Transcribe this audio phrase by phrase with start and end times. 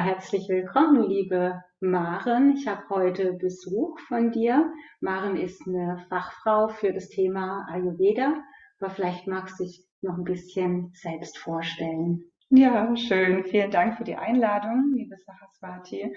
[0.00, 2.56] Herzlich willkommen, liebe Maren.
[2.56, 4.72] Ich habe heute Besuch von dir.
[5.00, 8.34] Maren ist eine Fachfrau für das Thema Ayurveda,
[8.80, 12.24] aber vielleicht magst du dich noch ein bisschen selbst vorstellen.
[12.48, 13.44] Ja, schön.
[13.44, 16.16] Vielen Dank für die Einladung, liebe Sahaswati.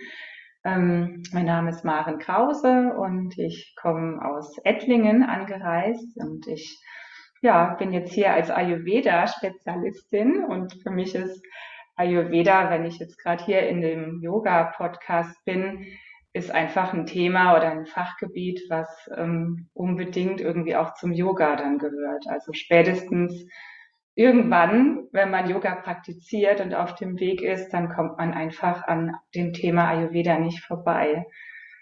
[0.63, 6.81] Ähm, mein Name ist Maren Krause und ich komme aus Ettlingen angereist und ich
[7.41, 11.43] ja, bin jetzt hier als Ayurveda-Spezialistin und für mich ist
[11.95, 15.85] Ayurveda, wenn ich jetzt gerade hier in dem Yoga-Podcast bin,
[16.33, 21.77] ist einfach ein Thema oder ein Fachgebiet, was ähm, unbedingt irgendwie auch zum Yoga dann
[21.77, 22.25] gehört.
[22.27, 23.45] Also spätestens
[24.15, 29.15] irgendwann, wenn man Yoga praktiziert und auf dem Weg ist, dann kommt man einfach an
[29.35, 31.25] dem Thema Ayurveda nicht vorbei.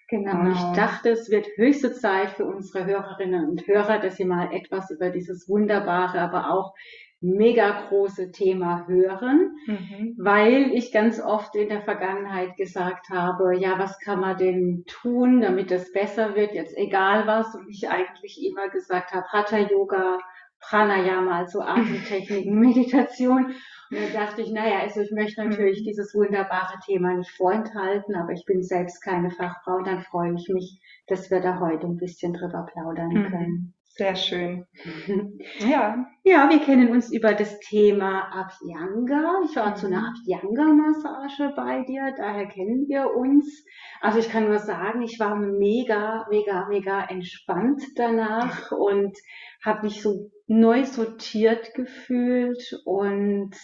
[0.09, 0.31] Genau.
[0.31, 0.51] genau.
[0.51, 4.91] Ich dachte, es wird höchste Zeit für unsere Hörerinnen und Hörer, dass sie mal etwas
[4.91, 6.73] über dieses wunderbare, aber auch
[7.21, 10.15] mega große Thema hören, mhm.
[10.17, 15.39] weil ich ganz oft in der Vergangenheit gesagt habe, ja, was kann man denn tun,
[15.41, 20.17] damit es besser wird, jetzt egal was, und ich eigentlich immer gesagt habe, Hatha Yoga,
[20.61, 23.53] Pranayama, also Atemtechniken, Meditation.
[23.91, 25.85] Und dann dachte ich, naja, also ich möchte natürlich mhm.
[25.85, 30.49] dieses wunderbare Thema nicht vorenthalten, aber ich bin selbst keine Fachfrau und dann freue ich
[30.49, 33.29] mich, dass wir da heute ein bisschen drüber plaudern mhm.
[33.29, 33.73] können.
[33.95, 34.65] Sehr schön.
[35.59, 36.05] Ja.
[36.23, 39.41] Ja, wir kennen uns über das Thema Abhyanga.
[39.43, 40.07] Ich war zu einer mhm.
[40.07, 43.65] Abhyanga-Massage bei dir, daher kennen wir uns.
[44.01, 49.17] Also ich kann nur sagen, ich war mega, mega, mega entspannt danach und
[49.63, 53.55] habe mich so neu sortiert gefühlt und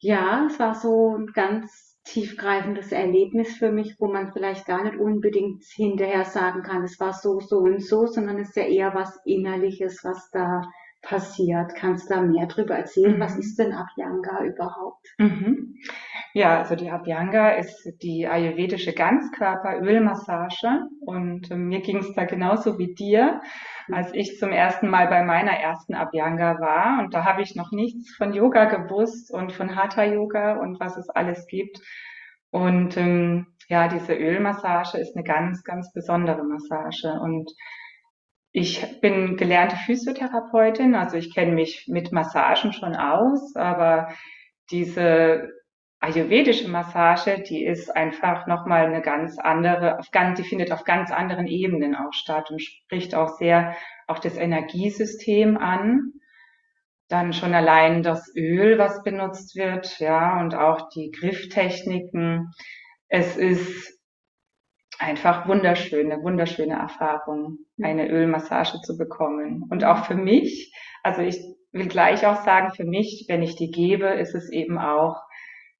[0.00, 4.96] ja, es war so ein ganz tiefgreifendes Erlebnis für mich, wo man vielleicht gar nicht
[4.96, 8.94] unbedingt hinterher sagen kann, es war so, so und so, sondern es ist ja eher
[8.94, 10.62] was Innerliches, was da
[11.02, 11.74] passiert.
[11.74, 13.16] Kannst du da mehr drüber erzählen?
[13.16, 13.20] Mhm.
[13.20, 15.06] Was ist denn Abhyanga überhaupt?
[15.18, 15.76] Mhm.
[16.34, 22.78] Ja, also die Abhyanga ist die ayurvedische Ganzkörperölmassage und äh, mir ging es da genauso
[22.78, 23.40] wie dir,
[23.90, 27.72] als ich zum ersten Mal bei meiner ersten Abhyanga war und da habe ich noch
[27.72, 31.80] nichts von Yoga gewusst und von Hatha Yoga und was es alles gibt.
[32.50, 37.50] Und ähm, ja, diese Ölmassage ist eine ganz, ganz besondere Massage und
[38.52, 44.08] ich bin gelernte Physiotherapeutin, also ich kenne mich mit Massagen schon aus, aber
[44.70, 45.50] diese
[46.08, 51.10] ayurvedische Massage, die ist einfach nochmal eine ganz andere, auf ganz, die findet auf ganz
[51.10, 53.76] anderen Ebenen auch statt und spricht auch sehr
[54.06, 56.12] auch das Energiesystem an.
[57.08, 62.52] Dann schon allein das Öl, was benutzt wird, ja, und auch die Grifftechniken.
[63.08, 63.98] Es ist
[64.98, 69.64] einfach wunderschön, eine wunderschöne Erfahrung, eine Ölmassage zu bekommen.
[69.70, 71.38] Und auch für mich, also ich
[71.72, 75.16] will gleich auch sagen, für mich, wenn ich die gebe, ist es eben auch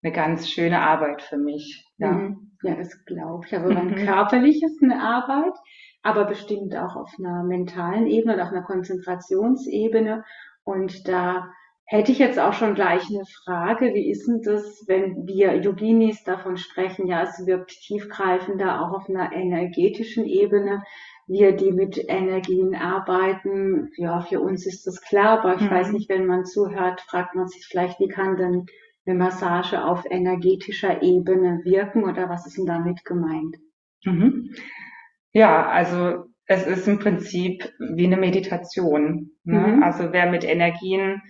[0.03, 1.87] eine ganz schöne Arbeit für mich.
[1.99, 2.53] Ja, mhm.
[2.63, 3.55] ja das glaube ich.
[3.55, 4.07] Also rein mhm.
[4.07, 5.55] körperlich ist eine Arbeit,
[6.03, 10.25] aber bestimmt auch auf einer mentalen Ebene oder auf einer Konzentrationsebene.
[10.65, 11.49] Und da
[11.85, 13.95] hätte ich jetzt auch schon gleich eine Frage.
[13.95, 17.07] Wie ist denn das, wenn wir Yoginis davon sprechen?
[17.07, 20.83] Ja, es wirkt tiefgreifender auch auf einer energetischen Ebene.
[21.27, 25.71] Wir, die mit Energien arbeiten, ja, für uns ist das klar, aber ich mhm.
[25.71, 28.67] weiß nicht, wenn man zuhört, fragt man sich vielleicht, wie kann denn
[29.09, 33.57] eine Massage auf energetischer Ebene wirken oder was ist denn damit gemeint?
[34.05, 34.55] Mhm.
[35.33, 39.31] Ja, also es ist im Prinzip wie eine Meditation.
[39.45, 39.59] Ne?
[39.59, 39.83] Mhm.
[39.83, 41.23] Also wer mit Energien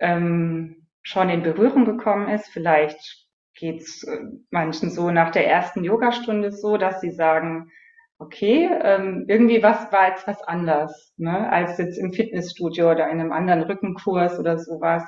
[0.00, 4.18] ähm, schon in Berührung gekommen ist, vielleicht geht's äh,
[4.50, 7.70] manchen so nach der ersten Yogastunde so, dass sie sagen,
[8.18, 13.20] okay, ähm, irgendwie was war jetzt was anders, ne, als jetzt im Fitnessstudio oder in
[13.20, 15.04] einem anderen Rückenkurs oder sowas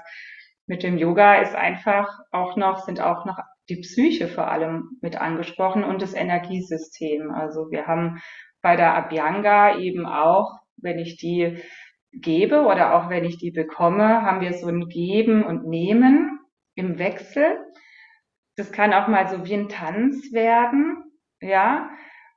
[0.69, 3.39] mit dem Yoga ist einfach auch noch, sind auch noch
[3.69, 7.31] die Psyche vor allem mit angesprochen und das Energiesystem.
[7.31, 8.21] Also wir haben
[8.63, 11.63] bei der Abhyanga eben auch, wenn ich die
[12.13, 16.39] gebe oder auch wenn ich die bekomme, haben wir so ein Geben und Nehmen
[16.75, 17.59] im Wechsel.
[18.57, 21.05] Das kann auch mal so wie ein Tanz werden,
[21.41, 21.91] ja.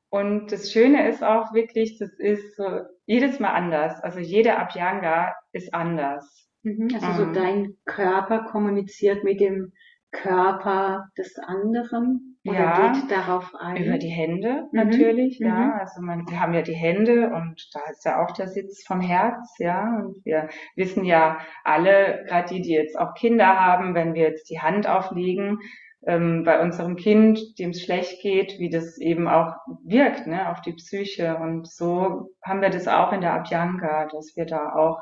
[0.10, 4.02] Und das Schöne ist auch wirklich, das ist so jedes Mal anders.
[4.04, 6.51] Also jede Abhyanga ist anders.
[6.64, 7.34] Mhm, also so ähm.
[7.34, 9.74] dein Körper kommuniziert mit dem
[10.12, 12.38] Körper des anderen.
[12.46, 13.78] Oder Ja, geht darauf ein?
[13.78, 15.48] Über die Hände Mhm, natürlich, mhm.
[15.48, 15.78] ja.
[15.80, 19.00] Also man, wir haben ja die Hände und da ist ja auch der Sitz vom
[19.00, 19.96] Herz, ja.
[19.98, 24.50] Und wir wissen ja alle, gerade die, die jetzt auch Kinder haben, wenn wir jetzt
[24.50, 25.60] die Hand auflegen,
[26.08, 29.54] ähm, bei unserem Kind, dem es schlecht geht, wie das eben auch
[29.86, 31.38] wirkt, ne, auf die Psyche.
[31.38, 35.00] Und so haben wir das auch in der Abhyanga, dass wir da auch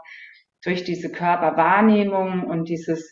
[0.63, 3.11] durch diese Körperwahrnehmung und dieses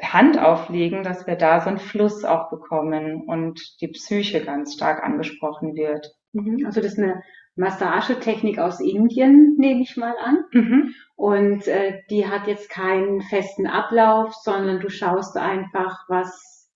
[0.00, 5.02] Hand auflegen, dass wir da so einen Fluss auch bekommen und die Psyche ganz stark
[5.02, 6.12] angesprochen wird.
[6.32, 6.66] Mhm.
[6.66, 7.22] Also das ist eine
[7.56, 10.44] Massagetechnik aus Indien, nehme ich mal an.
[10.52, 10.94] Mhm.
[11.14, 16.68] Und äh, die hat jetzt keinen festen Ablauf, sondern du schaust einfach, was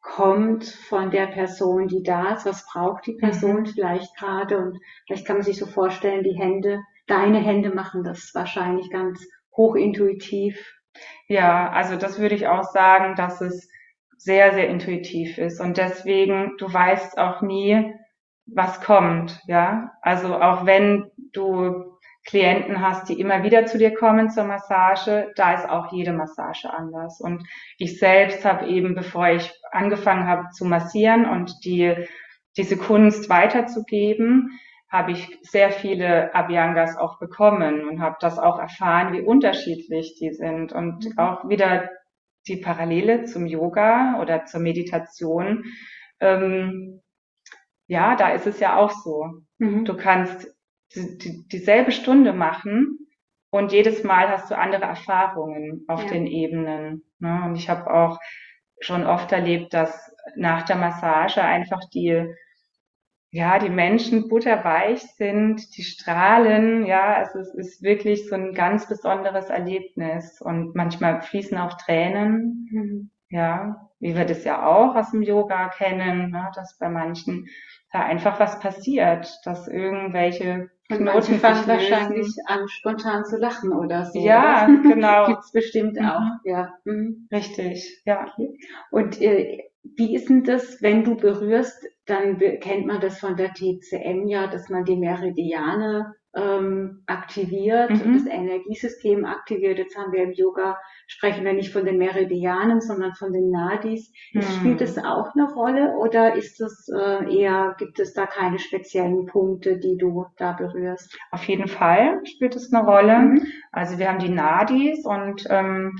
[0.00, 3.66] kommt von der Person, die da ist, was braucht die Person Mhm.
[3.66, 4.58] vielleicht gerade.
[4.58, 9.26] Und vielleicht kann man sich so vorstellen, die Hände, deine Hände machen das wahrscheinlich ganz
[9.56, 10.74] hochintuitiv.
[11.28, 13.68] Ja, also das würde ich auch sagen, dass es
[14.16, 17.94] sehr, sehr intuitiv ist und deswegen, du weißt auch nie,
[18.46, 19.92] was kommt, ja.
[20.02, 21.94] Also auch wenn du
[22.26, 26.72] Klienten hast, die immer wieder zu dir kommen zur Massage, da ist auch jede Massage
[26.72, 27.20] anders.
[27.20, 27.46] Und
[27.76, 31.94] ich selbst habe eben, bevor ich angefangen habe zu massieren und die,
[32.56, 34.58] diese Kunst weiterzugeben,
[34.94, 40.32] habe ich sehr viele Abhyangas auch bekommen und habe das auch erfahren, wie unterschiedlich die
[40.32, 41.18] sind und Mhm.
[41.18, 41.90] auch wieder
[42.48, 45.64] die Parallele zum Yoga oder zur Meditation.
[46.20, 47.02] Ähm,
[47.88, 49.26] ja, da ist es ja auch so.
[49.58, 49.84] Mhm.
[49.84, 50.48] Du kannst
[50.94, 52.98] die, die, dieselbe Stunde machen
[53.50, 56.10] und jedes Mal hast du andere Erfahrungen auf Ja.
[56.10, 57.04] den Ebenen.
[57.18, 57.42] Ne?
[57.46, 58.18] Und ich habe auch
[58.80, 62.26] schon oft erlebt, dass nach der Massage einfach die
[63.34, 68.86] ja, die Menschen butterweich sind, die strahlen, ja, also es ist wirklich so ein ganz
[68.88, 73.10] besonderes Erlebnis und manchmal fließen auch Tränen, Mhm.
[73.30, 77.46] ja, wie wir das ja auch aus dem Yoga kennen, ne, dass bei manchen
[77.92, 84.04] da einfach was passiert, dass irgendwelche Und Knoten fangen wahrscheinlich an, spontan zu lachen oder
[84.04, 84.18] so.
[84.18, 84.82] Ja, oder?
[84.82, 85.26] genau.
[85.26, 86.06] Gibt's bestimmt Mhm.
[86.06, 86.74] auch, ja.
[86.84, 87.28] Mhm.
[87.32, 88.32] Richtig, ja.
[88.90, 93.52] Und äh, wie ist denn das, wenn du berührst, dann kennt man das von der
[93.54, 98.00] TCM ja, dass man die Meridiane ähm, aktiviert Mhm.
[98.02, 99.78] und das Energiesystem aktiviert.
[99.78, 104.12] Jetzt haben wir im Yoga, sprechen wir nicht von den Meridianen, sondern von den Nadis.
[104.32, 104.42] Hm.
[104.42, 109.26] Spielt das auch eine Rolle oder ist das äh, eher, gibt es da keine speziellen
[109.26, 111.16] Punkte, die du da berührst?
[111.30, 113.18] Auf jeden Fall spielt es eine Rolle.
[113.18, 113.46] Mhm.
[113.70, 115.96] Also wir haben die Nadis und ähm,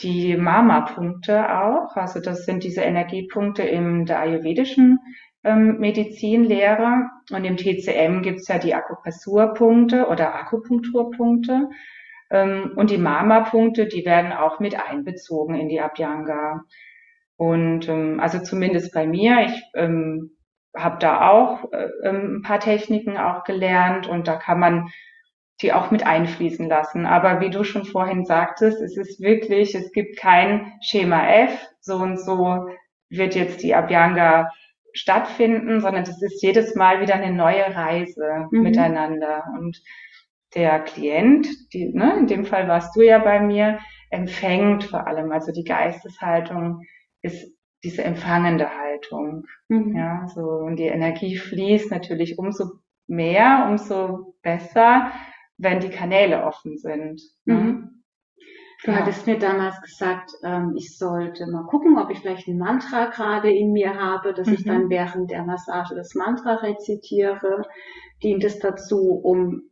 [0.00, 1.94] die Mama-Punkte auch.
[1.96, 4.98] Also das sind diese Energiepunkte in der ayurvedischen
[5.44, 7.10] ähm, Medizinlehre.
[7.30, 11.68] Und im TCM gibt's ja die Akupressurpunkte oder Akupunkturpunkte.
[12.30, 16.64] Ähm, und die Mama-Punkte, die werden auch mit einbezogen in die Abhyanga.
[17.36, 20.30] Und ähm, also zumindest bei mir, ich ähm,
[20.76, 24.90] habe da auch äh, ähm, ein paar Techniken auch gelernt und da kann man
[25.60, 27.06] die auch mit einfließen lassen.
[27.06, 31.96] Aber wie du schon vorhin sagtest, es ist wirklich, es gibt kein Schema F, so
[31.96, 32.68] und so
[33.08, 34.50] wird jetzt die Abhyanga
[34.94, 38.62] stattfinden, sondern das ist jedes Mal wieder eine neue Reise Mhm.
[38.62, 39.44] miteinander.
[39.58, 39.80] Und
[40.54, 43.78] der Klient, die, ne, in dem Fall warst du ja bei mir,
[44.10, 46.80] empfängt vor allem, also die Geisteshaltung
[47.22, 47.52] ist
[47.82, 49.44] diese empfangende Haltung.
[49.68, 49.96] Mhm.
[49.96, 52.66] Ja, so, und die Energie fließt natürlich umso
[53.06, 55.10] mehr, umso besser,
[55.58, 57.20] wenn die Kanäle offen sind.
[57.44, 57.54] ne?
[57.54, 57.93] Mhm.
[58.84, 58.98] Du Ja.
[58.98, 63.50] hattest mir damals gesagt, ähm, ich sollte mal gucken, ob ich vielleicht ein Mantra gerade
[63.50, 64.68] in mir habe, dass ich Mhm.
[64.68, 67.62] dann während der Massage das Mantra rezitiere.
[68.22, 69.62] Dient es dazu, um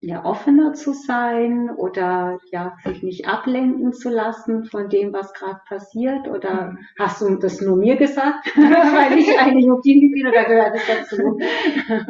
[0.00, 5.60] ja offener zu sein oder ja sich nicht ablenken zu lassen von dem, was gerade
[5.68, 6.28] passiert?
[6.28, 6.78] Oder Mhm.
[6.98, 11.38] hast du das nur mir gesagt, weil ich eine Yogini bin oder gehört es dazu?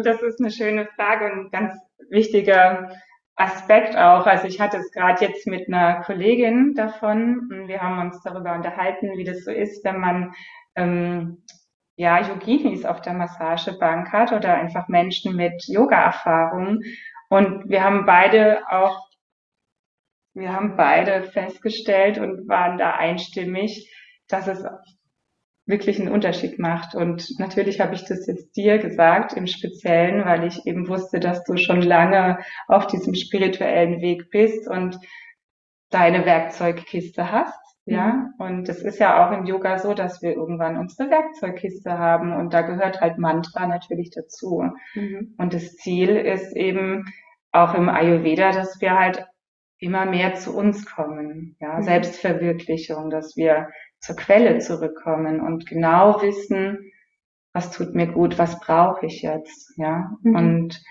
[0.02, 1.72] Das ist eine schöne Frage und ein ganz
[2.10, 2.90] wichtiger
[3.38, 4.26] Aspekt auch.
[4.26, 8.54] Also ich hatte es gerade jetzt mit einer Kollegin davon und wir haben uns darüber
[8.54, 10.34] unterhalten, wie das so ist, wenn man
[10.74, 11.44] ähm,
[11.96, 16.82] ja Yoginis auf der Massagebank hat oder einfach Menschen mit Yoga-Erfahrung.
[17.28, 19.08] Und wir haben beide auch,
[20.34, 23.88] wir haben beide festgestellt und waren da einstimmig,
[24.28, 24.64] dass es
[25.68, 26.94] wirklich einen Unterschied macht.
[26.94, 31.44] Und natürlich habe ich das jetzt dir gesagt im Speziellen, weil ich eben wusste, dass
[31.44, 34.98] du schon lange auf diesem spirituellen Weg bist und
[35.90, 37.60] deine Werkzeugkiste hast.
[37.84, 42.34] Ja, und es ist ja auch im Yoga so, dass wir irgendwann unsere Werkzeugkiste haben
[42.36, 44.62] und da gehört halt Mantra natürlich dazu.
[44.94, 45.34] Mhm.
[45.38, 47.06] Und das Ziel ist eben
[47.50, 49.24] auch im Ayurveda, dass wir halt
[49.78, 51.82] immer mehr zu uns kommen, ja, Mhm.
[51.82, 53.68] Selbstverwirklichung, dass wir
[54.00, 56.92] zur Quelle zurückkommen und genau wissen,
[57.52, 60.10] was tut mir gut, was brauche ich jetzt, ja.
[60.22, 60.36] Mhm.
[60.36, 60.82] Und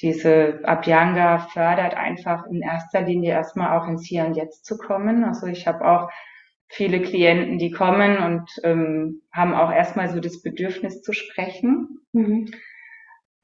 [0.00, 5.24] diese Abhyanga fördert einfach in erster Linie erstmal auch ins Hier und Jetzt zu kommen.
[5.24, 6.08] Also ich habe auch
[6.68, 12.00] viele Klienten, die kommen und ähm, haben auch erstmal so das Bedürfnis zu sprechen.
[12.12, 12.50] Mhm.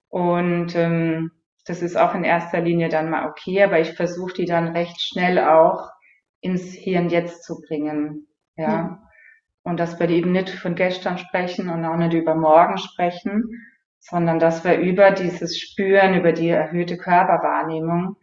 [0.09, 1.33] Und ähm,
[1.67, 5.01] das ist auch in erster Linie dann mal okay, aber ich versuche die dann recht
[5.01, 5.91] schnell auch
[6.41, 8.29] ins Hier und Jetzt zu bringen.
[8.57, 8.69] Ja.
[8.69, 9.09] ja.
[9.63, 13.45] Und dass wir eben nicht von gestern sprechen und auch nicht über morgen sprechen,
[13.99, 18.17] sondern dass wir über dieses Spüren, über die erhöhte Körperwahrnehmung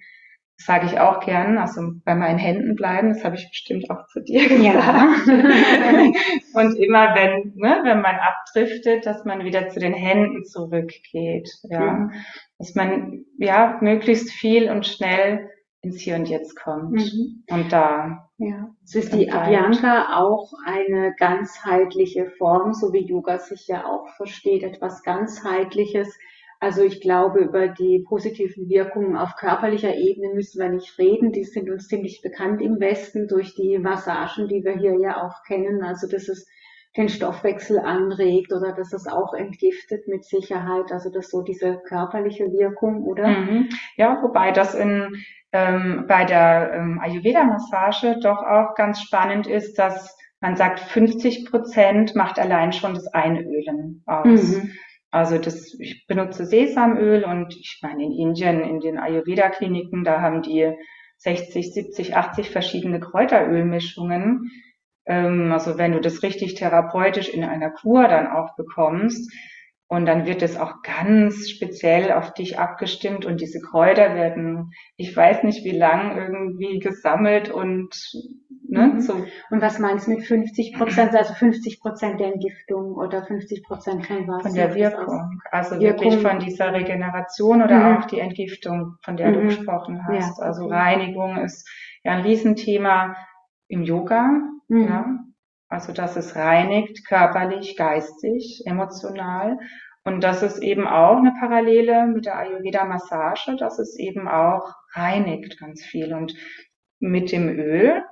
[0.66, 4.22] sage ich auch gern, also bei meinen Händen bleiben, das habe ich bestimmt auch zu
[4.22, 4.64] dir gesagt.
[4.64, 5.08] Ja.
[6.54, 11.94] und immer wenn, ne, wenn man abdriftet, dass man wieder zu den Händen zurückgeht, ja.
[11.94, 12.12] Mhm.
[12.60, 15.50] Dass man, ja, möglichst viel und schnell
[15.82, 16.92] ins Hier und Jetzt kommt.
[16.92, 17.44] Mhm.
[17.50, 18.30] Und da.
[18.38, 18.74] Ja.
[18.84, 24.64] So ist die Abhyanga auch eine ganzheitliche Form, so wie Yoga sich ja auch versteht,
[24.64, 26.18] etwas ganzheitliches
[26.62, 31.32] also ich glaube, über die positiven Wirkungen auf körperlicher Ebene müssen wir nicht reden.
[31.32, 35.44] Die sind uns ziemlich bekannt im Westen durch die Massagen, die wir hier ja auch
[35.48, 35.82] kennen.
[35.84, 36.48] Also dass es
[36.98, 40.92] den Stoffwechsel anregt oder dass es auch entgiftet mit Sicherheit.
[40.92, 43.28] Also das so diese körperliche Wirkung, oder?
[43.28, 43.70] Mhm.
[43.96, 50.18] Ja, wobei das in ähm, bei der ähm, Ayurveda-Massage doch auch ganz spannend ist, dass
[50.40, 54.58] man sagt, 50 Prozent macht allein schon das Einölen aus.
[54.58, 54.72] Mhm.
[55.12, 60.42] Also das, ich benutze Sesamöl und ich meine in Indien, in den Ayurveda-Kliniken, da haben
[60.42, 60.74] die
[61.18, 64.52] 60, 70, 80 verschiedene Kräuterölmischungen.
[65.06, 69.32] Ähm, also wenn du das richtig therapeutisch in einer Kur dann auch bekommst,
[69.92, 75.14] und dann wird es auch ganz speziell auf dich abgestimmt und diese Kräuter werden, ich
[75.14, 77.94] weiß nicht wie lang, irgendwie gesammelt und
[78.70, 79.02] ne, mhm.
[79.02, 79.16] so.
[79.50, 84.08] Und was meinst du mit 50 Prozent, also 50 Prozent der Entgiftung oder 50 Prozent
[84.08, 84.44] von was?
[84.44, 85.42] Von der Wirkung.
[85.52, 86.06] Also Wirkung.
[86.06, 87.98] wirklich von dieser Regeneration oder mhm.
[87.98, 89.34] auch die Entgiftung, von der mhm.
[89.34, 90.40] du gesprochen hast.
[90.40, 91.70] Ja, also Reinigung ist
[92.06, 93.18] ja ein Riesenthema
[93.68, 94.40] im Yoga,
[94.72, 94.88] mhm.
[94.88, 95.20] ja.
[95.70, 99.58] Also, dass es reinigt, körperlich, geistig, emotional.
[100.04, 105.60] Und das ist eben auch eine Parallele mit der Ayurveda-Massage, dass es eben auch reinigt
[105.60, 106.14] ganz viel.
[106.14, 106.36] Und
[107.00, 108.04] mit dem Öl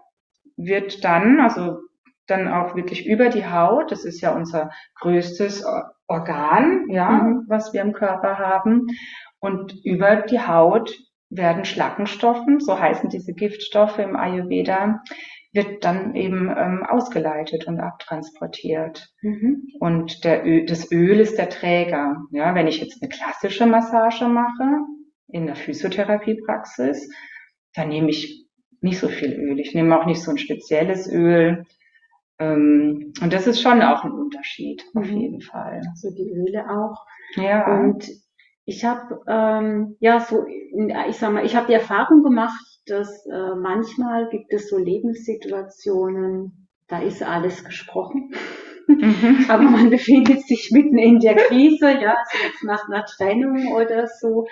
[0.55, 1.79] wird dann, also
[2.27, 5.65] dann auch wirklich über die Haut, das ist ja unser größtes
[6.07, 7.45] Organ, ja, mhm.
[7.47, 8.87] was wir im Körper haben.
[9.39, 10.95] Und über die Haut
[11.29, 15.01] werden Schlackenstoffen, so heißen diese Giftstoffe im Ayurveda,
[15.51, 19.09] wird dann eben ähm, ausgeleitet und abtransportiert.
[19.21, 19.67] Mhm.
[19.79, 22.17] Und der Öl, das Öl ist der Träger.
[22.31, 24.85] Ja, wenn ich jetzt eine klassische Massage mache
[25.27, 27.09] in der Physiotherapiepraxis,
[27.73, 28.47] dann nehme ich
[28.81, 29.59] nicht so viel Öl.
[29.59, 31.65] Ich nehme auch nicht so ein spezielles Öl.
[32.37, 35.17] Ähm, und das ist schon auch ein Unterschied, auf mhm.
[35.17, 35.81] jeden Fall.
[35.89, 37.05] Also die Öle auch.
[37.35, 37.79] Ja.
[37.79, 38.07] Und
[38.65, 43.55] ich habe ähm, ja so, ich sag mal, ich habe die Erfahrung gemacht, dass äh,
[43.55, 48.31] manchmal gibt es so Lebenssituationen, da ist alles gesprochen.
[48.88, 49.45] Mhm.
[49.50, 54.07] Aber man befindet sich mitten in der Krise, ja, also jetzt nach einer Trennung oder
[54.07, 54.48] so.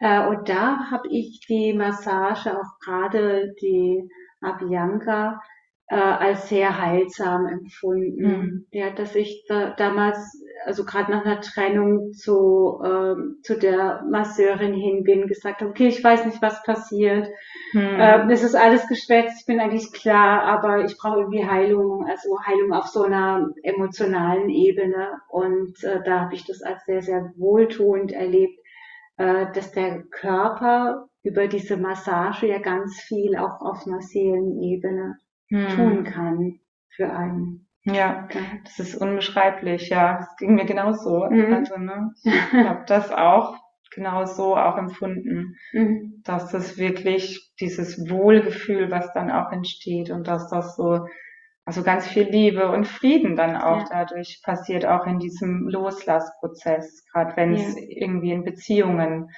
[0.00, 4.08] Äh, und da habe ich die Massage, auch gerade die
[4.40, 5.40] Abhyanga,
[5.88, 8.22] äh, als sehr heilsam empfunden.
[8.22, 8.66] Mhm.
[8.70, 10.18] Ja, dass ich da, damals
[10.64, 15.88] also gerade nach einer Trennung zu, ähm, zu der Masseurin hin bin, gesagt habe, okay,
[15.88, 17.28] ich weiß nicht, was passiert.
[17.72, 17.96] Hm.
[17.98, 22.38] Ähm, es ist alles geschwätzt, ich bin eigentlich klar, aber ich brauche irgendwie Heilung, also
[22.46, 25.08] Heilung auf so einer emotionalen Ebene.
[25.28, 28.58] Und äh, da habe ich das als sehr, sehr wohltuend erlebt,
[29.16, 35.18] äh, dass der Körper über diese Massage ja ganz viel auch auf einer Seelenebene
[35.54, 35.76] hm.
[35.76, 37.66] tun kann für einen.
[37.84, 38.28] Ja,
[38.64, 40.18] das ist unbeschreiblich, ja.
[40.18, 41.26] Das ging mir genauso.
[41.28, 41.52] Mhm.
[41.52, 43.58] Also, ne, ich habe das auch
[43.94, 46.22] genauso auch empfunden, mhm.
[46.24, 51.06] dass das wirklich dieses Wohlgefühl, was dann auch entsteht und dass das so,
[51.64, 53.86] also ganz viel Liebe und Frieden dann auch ja.
[53.90, 57.82] dadurch passiert, auch in diesem Loslassprozess, gerade wenn es ja.
[57.88, 59.30] irgendwie in Beziehungen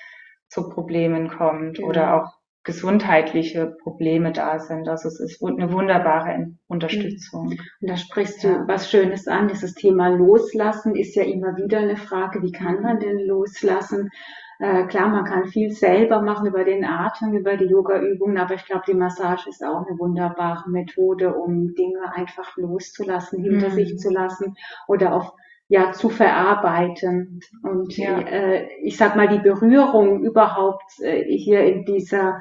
[0.49, 1.89] zu Problemen kommt genau.
[1.89, 2.33] oder auch
[2.67, 4.89] gesundheitliche Probleme da sind.
[4.89, 7.47] Also es ist eine wunderbare Unterstützung.
[7.81, 8.65] Und da sprichst du ja.
[8.67, 9.47] was Schönes an.
[9.49, 14.11] Dieses Thema Loslassen ist ja immer wieder eine Frage, wie kann man denn loslassen?
[14.59, 18.65] Äh, klar, man kann viel selber machen über den Atem, über die Yoga-Übungen, aber ich
[18.65, 23.75] glaube, die Massage ist auch eine wunderbare Methode, um Dinge einfach loszulassen, hinter mhm.
[23.75, 24.57] sich zu lassen
[24.89, 25.33] oder auf
[25.69, 27.41] ja zu verarbeiten.
[27.63, 28.19] Und ja.
[28.21, 32.41] äh, ich sag mal, die Berührung überhaupt äh, hier in dieser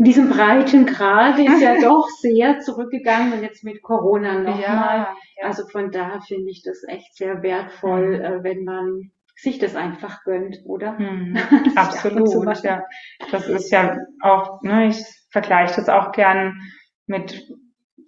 [0.00, 4.60] in diesem breiten Grad ist ja doch sehr zurückgegangen und jetzt mit Corona nochmal.
[4.62, 5.46] Ja, ja.
[5.46, 8.42] Also von daher finde ich das echt sehr wertvoll, mhm.
[8.42, 10.92] wenn man sich das einfach gönnt, oder?
[10.98, 11.36] Mhm.
[11.76, 12.82] Absolut, ja.
[13.30, 16.58] Das ist ja auch, ne, ich vergleiche das auch gern
[17.06, 17.46] mit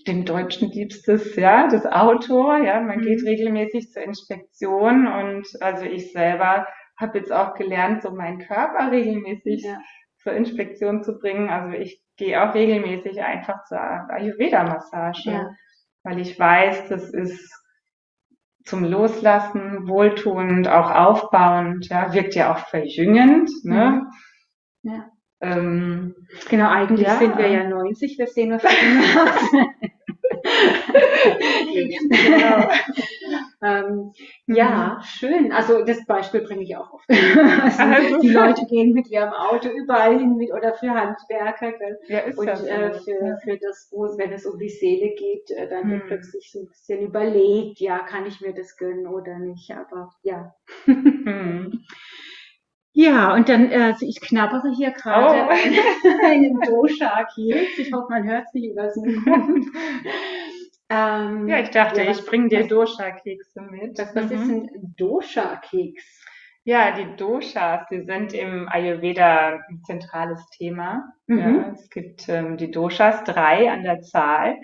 [0.07, 3.03] dem Deutschen liebstes, ja, das Auto, ja, man mhm.
[3.03, 6.67] geht regelmäßig zur Inspektion und also ich selber
[6.99, 9.77] habe jetzt auch gelernt, so meinen Körper regelmäßig ja.
[10.23, 11.49] Zur Inspektion zu bringen.
[11.49, 15.51] Also ich gehe auch regelmäßig einfach zur Ayurveda-Massage, ja.
[16.05, 17.51] weil ich weiß, das ist
[18.65, 24.07] zum Loslassen, wohltuend, auch aufbauend, ja, wirkt ja auch verjüngend, ne?
[24.83, 25.11] Ja.
[25.41, 26.15] Ähm,
[26.49, 27.17] genau, eigentlich ja.
[27.17, 28.73] sind wir ja 90, wir sehen was aus.
[31.73, 32.69] genau.
[33.63, 34.13] Ähm,
[34.47, 35.03] ja, mhm.
[35.05, 35.53] schön.
[35.53, 37.09] Also das Beispiel bringe ich auch oft.
[37.79, 41.73] also, die Leute gehen mit ihrem Auto überall hin mit oder für Handwerker.
[41.73, 41.99] Gell?
[42.09, 45.51] Ja, ist und das äh, für, für das, wo, wenn es um die Seele geht,
[45.51, 46.09] äh, dann wird hm.
[46.09, 49.71] plötzlich so ein bisschen überlegt, ja, kann ich mir das gönnen oder nicht.
[49.71, 50.55] Aber ja.
[50.85, 51.85] Hm.
[52.95, 56.25] Ja, und dann, äh, ich knabbere hier gerade oh.
[56.27, 57.79] einen Dosha-Keks.
[57.79, 59.35] Ich hoffe, man hört es nicht übers Mikro.
[60.93, 63.99] Ähm, ja, ich dachte, ja, ich bringe dir Dosha-Kekse mit.
[63.99, 64.33] Was, was mhm.
[64.33, 66.23] ist ein Dosha-Keks?
[66.65, 71.13] Ja, die Doshas, die sind im Ayurveda ein zentrales Thema.
[71.27, 71.39] Mhm.
[71.39, 74.57] Ja, es gibt ähm, die Doshas, drei an der Zahl,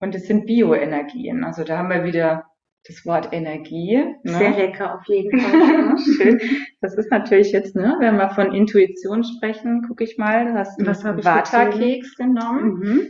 [0.00, 1.44] und es sind Bioenergien.
[1.44, 2.46] Also da haben wir wieder
[2.86, 3.96] das Wort Energie.
[4.22, 4.38] Ne?
[4.38, 5.98] Sehr lecker auf jeden Fall.
[5.98, 6.40] Schön.
[6.80, 10.78] Das ist natürlich jetzt, ne, wenn wir von Intuition sprechen, gucke ich mal, du hast
[10.78, 12.74] einen Vata-Keks genommen.
[12.74, 13.08] Mhm.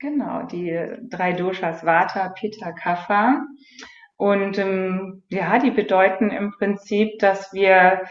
[0.00, 0.78] Genau, die
[1.10, 3.44] drei Doshas Vata, Pitta, Kapha.
[4.16, 8.02] Und ähm, ja, die bedeuten im Prinzip, dass wir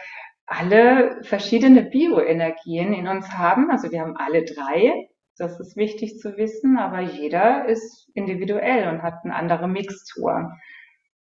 [0.46, 3.70] alle verschiedene Bioenergien in uns haben.
[3.70, 5.10] Also wir haben alle drei.
[5.38, 10.52] Das ist wichtig zu wissen, aber jeder ist individuell und hat eine andere Mixtur.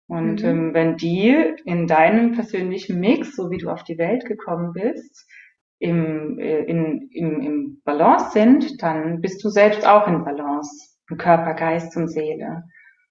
[0.07, 0.49] Und mhm.
[0.49, 5.27] ähm, wenn die in deinem persönlichen Mix, so wie du auf die Welt gekommen bist,
[5.79, 10.95] im, äh, in, im, im Balance sind, dann bist du selbst auch in Balance.
[11.09, 12.63] Im Körper, Geist und Seele.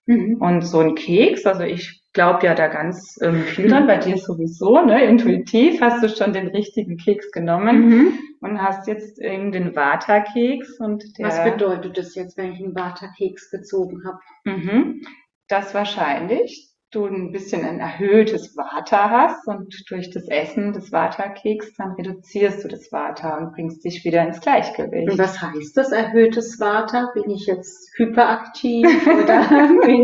[0.07, 0.37] Mhm.
[0.41, 4.19] Und so ein Keks, also ich glaube ja da ganz ähm, viel dran, bei dir
[4.19, 5.05] sowieso, ne?
[5.05, 8.19] Intuitiv hast du schon den richtigen Keks genommen mhm.
[8.41, 11.27] und hast jetzt eben den Vata-Keks und der.
[11.27, 14.19] Was bedeutet das jetzt, wenn ich einen Vata-Keks gezogen habe?
[14.45, 15.03] Mhm.
[15.49, 21.75] Das wahrscheinlich, du ein bisschen ein erhöhtes Vata hast und durch das Essen des Vata-Keks
[21.75, 25.11] dann reduzierst du das Vata und bringst dich wieder ins Gleichgewicht.
[25.11, 27.11] Und was heißt das erhöhtes Vata?
[27.15, 29.43] Bin ich jetzt hyperaktiv oder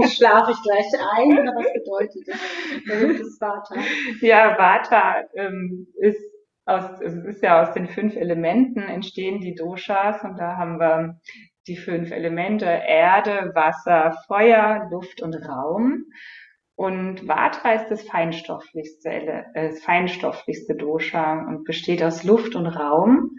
[0.09, 3.77] schlafe ich gleich ein oder was bedeutet das erhöhtes Vata?
[4.21, 6.21] Ja, Vata ähm, ist
[6.67, 11.19] aus, es ist ja aus den fünf Elementen entstehen die Doshas und da haben wir
[11.67, 16.05] die fünf Elemente Erde, Wasser, Feuer, Luft und Raum.
[16.81, 23.33] Und Vata ist das feinstofflichste, äh, das feinstofflichste Dosha und besteht aus Luft und Raum.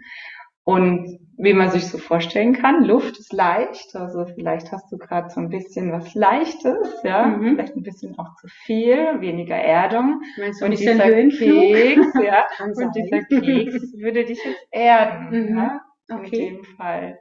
[0.62, 5.28] Und wie man sich so vorstellen kann, Luft ist leicht, also vielleicht hast du gerade
[5.28, 7.56] so ein bisschen was Leichtes, ja, mhm.
[7.56, 10.20] vielleicht ein bisschen auch zu viel, weniger Erdung.
[10.38, 15.58] Meinst du, und dieser Keks, ja, und dieser Keks würde dich jetzt erden, mhm.
[15.58, 15.80] ja,
[16.12, 16.46] okay.
[16.46, 17.18] in dem Fall.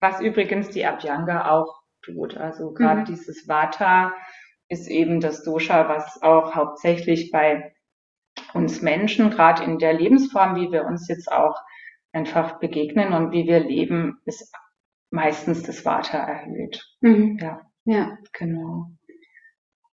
[0.00, 3.04] Was übrigens die Abhyanga auch tut, also gerade mhm.
[3.04, 4.14] dieses Vata
[4.70, 7.74] ist eben das Dosha, was auch hauptsächlich bei
[8.54, 11.56] uns Menschen, gerade in der Lebensform, wie wir uns jetzt auch
[12.12, 14.52] einfach begegnen und wie wir leben, ist
[15.10, 16.82] meistens das Vata erhöht.
[17.00, 17.38] Mhm.
[17.40, 17.60] Ja.
[17.84, 18.86] ja, genau.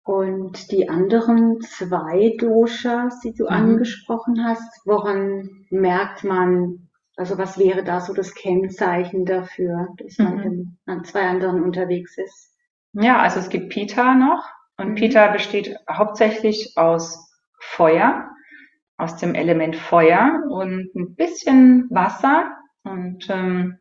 [0.02, 3.50] Und die anderen zwei Doshas, die du mhm.
[3.50, 10.36] angesprochen hast, woran merkt man, also was wäre da so das Kennzeichen dafür, dass man
[10.36, 10.78] mhm.
[10.84, 12.54] an zwei anderen unterwegs ist?
[12.92, 14.44] Ja, also es gibt Pita noch,
[14.76, 14.94] und mhm.
[14.96, 18.28] Pita besteht hauptsächlich aus Feuer,
[18.96, 22.50] aus dem Element Feuer und ein bisschen Wasser.
[22.82, 23.78] Und ähm,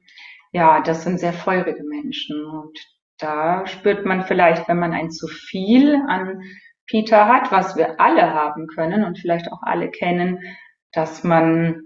[0.51, 2.45] ja, das sind sehr feurige Menschen.
[2.45, 2.77] Und
[3.17, 6.41] da spürt man vielleicht, wenn man ein zu viel an
[6.85, 10.39] Pita hat, was wir alle haben können und vielleicht auch alle kennen,
[10.91, 11.83] dass man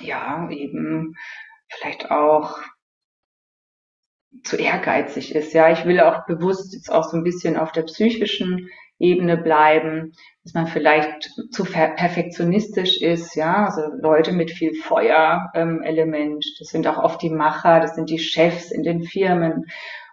[0.00, 1.14] ja eben
[1.68, 2.58] vielleicht auch
[4.42, 5.54] zu ehrgeizig ist.
[5.54, 8.68] Ja, ich will auch bewusst jetzt auch so ein bisschen auf der psychischen
[8.98, 10.12] Ebene bleiben,
[10.44, 16.86] dass man vielleicht zu perfektionistisch ist, ja, also Leute mit viel Feuerelement, ähm, das sind
[16.86, 19.64] auch oft die Macher, das sind die Chefs in den Firmen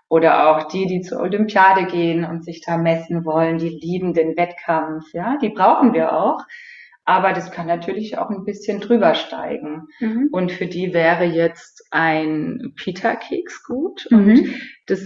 [0.10, 4.36] oder auch die, die zur Olympiade gehen und sich da messen wollen, die lieben den
[4.36, 6.42] Wettkampf, ja, die brauchen wir auch.
[7.06, 9.88] aber das kann natürlich auch ein bisschen drüber steigen.
[10.00, 10.30] Mhm.
[10.32, 14.08] Und für die wäre jetzt ein Pita-Keks gut.
[14.10, 14.18] Mhm.
[14.18, 15.02] Und das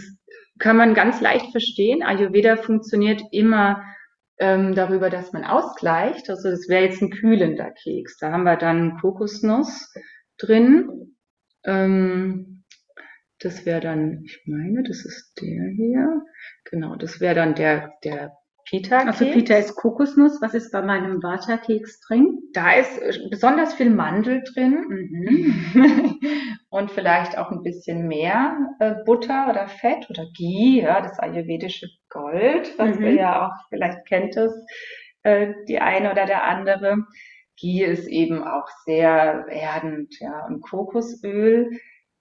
[0.59, 2.03] kann man ganz leicht verstehen.
[2.03, 3.83] Ayurveda funktioniert immer
[4.37, 6.29] ähm, darüber, dass man ausgleicht.
[6.29, 8.17] Also das wäre jetzt ein kühlender Keks.
[8.17, 9.93] Da haben wir dann Kokosnuss
[10.37, 11.15] drin.
[11.63, 12.63] Ähm,
[13.39, 16.21] das wäre dann, ich meine, das ist der hier.
[16.65, 19.21] Genau, das wäre dann der, der Pita-Keks.
[19.21, 20.41] Also Pita ist Kokosnuss.
[20.41, 22.39] Was ist bei meinem Vata-Keks drin?
[22.53, 26.19] Da ist äh, besonders viel Mandel drin mhm.
[26.69, 31.87] und vielleicht auch ein bisschen mehr äh, Butter oder Fett oder Ghee, ja, das ayurvedische
[32.09, 33.01] Gold, was mhm.
[33.01, 34.51] wir ja auch, vielleicht kennt es
[35.23, 37.05] äh, die eine oder der andere.
[37.59, 41.69] Ghee ist eben auch sehr erdend, ja, und Kokosöl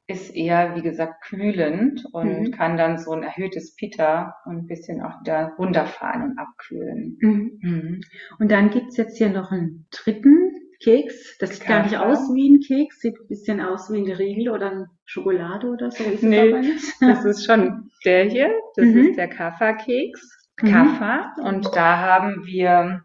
[0.06, 2.50] ist eher, wie gesagt, kühlend und mhm.
[2.50, 7.16] kann dann so ein erhöhtes Pita und ein bisschen auch wieder runterfahren und abkühlen.
[7.20, 7.58] Mhm.
[7.62, 8.00] Mhm.
[8.38, 11.38] Und dann gibt's jetzt hier noch einen dritten Keks.
[11.38, 14.50] Das sieht gar nicht aus wie ein Keks, sieht ein bisschen aus wie ein Riegel
[14.50, 16.04] oder eine Schokolade oder so.
[16.04, 18.50] Ist nee, das, das ist schon der hier.
[18.76, 19.08] Das mhm.
[19.08, 20.50] ist der Kaffa-Keks.
[20.60, 20.66] Mhm.
[20.70, 21.34] Kaffa.
[21.42, 23.02] Und da haben wir,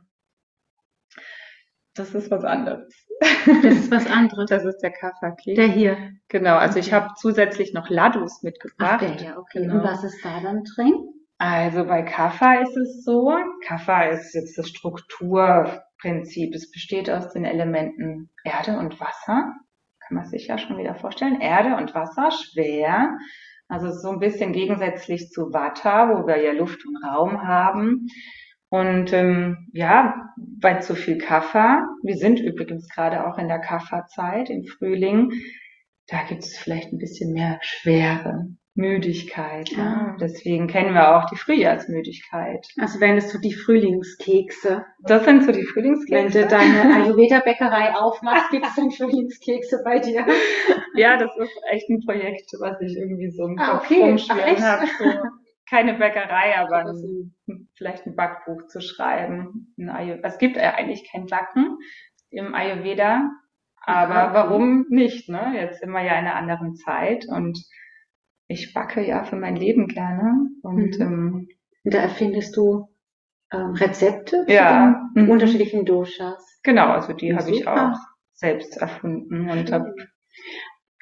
[1.93, 3.08] das ist was anderes.
[3.19, 4.49] Das ist was anderes.
[4.49, 5.55] Das ist der Kaffa-Keks.
[5.55, 5.97] Der hier.
[6.27, 9.01] Genau, also ich habe zusätzlich noch Ladus mitgebracht.
[9.03, 9.61] Ach, der, ja, okay.
[9.61, 9.75] Genau.
[9.75, 10.93] Und was ist da dann drin?
[11.37, 13.33] Also bei Kaffa ist es so,
[13.65, 16.53] Kaffa ist jetzt das Strukturprinzip.
[16.53, 19.53] Es besteht aus den Elementen Erde und Wasser.
[20.05, 21.39] Kann man sich ja schon wieder vorstellen.
[21.39, 23.17] Erde und Wasser, schwer.
[23.69, 28.07] Also so ein bisschen gegensätzlich zu Vata, wo wir ja Luft und Raum haben.
[28.69, 34.49] Und ähm, ja, bei zu viel Kaffer, wir sind übrigens gerade auch in der Kafferzeit
[34.49, 35.31] im Frühling,
[36.07, 39.69] da gibt es vielleicht ein bisschen mehr Schwere, Müdigkeit.
[39.69, 39.77] Ja.
[39.77, 40.17] ja.
[40.19, 42.65] Deswegen kennen wir auch die Frühjahrsmüdigkeit.
[42.79, 44.85] Also wären es so die Frühlingskekse.
[45.03, 46.39] Das sind so die Frühlingskekse.
[46.39, 50.25] Wenn du deine Ayurveda-Bäckerei aufmachst, gibt es dann Frühlingskekse bei dir.
[50.95, 54.01] Ja, das ist echt ein Projekt, was ich irgendwie so im ah, Kopf okay.
[54.01, 54.87] rumschwirren habe.
[54.97, 55.05] So
[55.69, 57.33] keine Bäckerei, aber ein,
[57.75, 59.73] vielleicht ein Backbuch zu schreiben.
[60.23, 61.77] es gibt ja eigentlich kein Backen
[62.29, 63.29] im Ayurveda,
[63.81, 65.29] aber warum nicht?
[65.29, 65.53] Ne?
[65.55, 67.57] Jetzt sind wir ja in einer anderen Zeit und
[68.47, 70.49] ich backe ja für mein Leben gerne.
[70.61, 71.01] Und, mhm.
[71.01, 71.47] ähm,
[71.83, 72.89] da erfindest du
[73.51, 75.09] ähm, Rezepte ja.
[75.13, 75.29] für mhm.
[75.29, 76.59] unterschiedlichen Doshas.
[76.63, 77.97] Genau, also die habe ich auch
[78.33, 79.93] selbst erfunden und habe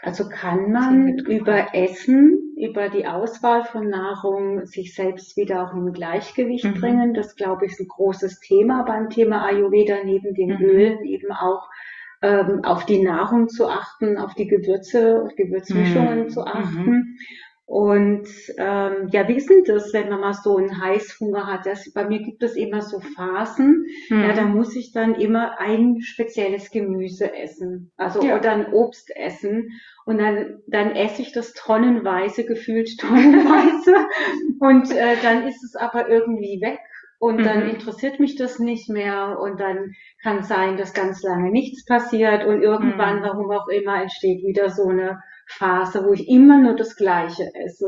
[0.02, 5.92] also kann man über Essen, über die Auswahl von Nahrung sich selbst wieder auch im
[5.92, 6.74] Gleichgewicht mhm.
[6.76, 7.14] bringen.
[7.14, 10.62] Das glaube ich ist ein großes Thema beim Thema Ayurveda, neben den mhm.
[10.62, 11.70] Ölen eben auch
[12.22, 16.30] ähm, auf die Nahrung zu achten, auf die Gewürze, Gewürzmischungen mhm.
[16.30, 17.18] zu achten.
[17.68, 21.66] Und ähm, ja, wie ist denn das, wenn man mal so einen Heißhunger hat?
[21.66, 24.22] Das, bei mir gibt es immer so Phasen, mhm.
[24.22, 28.38] ja, da muss ich dann immer ein spezielles Gemüse essen, also ja.
[28.38, 29.82] oder ein Obst essen.
[30.06, 33.96] Und dann, dann esse ich das tonnenweise, gefühlt tonnenweise.
[34.62, 36.80] und äh, dann ist es aber irgendwie weg
[37.20, 37.72] und dann mhm.
[37.72, 42.62] interessiert mich das nicht mehr und dann kann sein, dass ganz lange nichts passiert und
[42.62, 43.24] irgendwann, mhm.
[43.24, 47.88] warum auch immer, entsteht wieder so eine Phase, wo ich immer nur das Gleiche esse.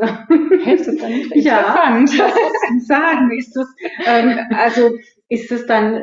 [0.64, 3.32] Hältst du dann nicht Ja, was soll sagen?
[3.38, 3.68] Ist das,
[4.06, 4.92] ähm, also
[5.28, 6.02] ist es dann,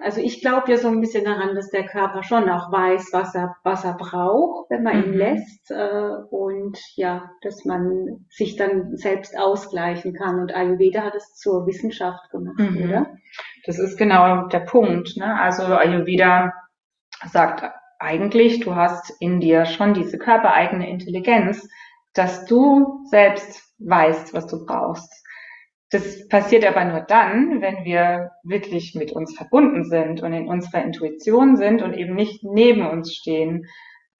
[0.00, 3.34] also ich glaube ja so ein bisschen daran, dass der Körper schon auch weiß, was
[3.34, 5.16] er, was er braucht, wenn man ihn mhm.
[5.16, 10.38] lässt äh, und ja, dass man sich dann selbst ausgleichen kann.
[10.38, 12.82] Und Ayurveda hat es zur Wissenschaft gemacht, mhm.
[12.82, 13.16] oder?
[13.64, 15.16] Das ist genau der Punkt.
[15.16, 15.40] Ne?
[15.40, 16.52] Also Ayurveda
[17.30, 17.62] sagt
[17.98, 21.68] eigentlich, du hast in dir schon diese körpereigene Intelligenz,
[22.14, 25.12] dass du selbst weißt, was du brauchst.
[25.90, 30.84] Das passiert aber nur dann, wenn wir wirklich mit uns verbunden sind und in unserer
[30.84, 33.66] Intuition sind und eben nicht neben uns stehen.